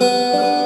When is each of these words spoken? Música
Música 0.00 0.61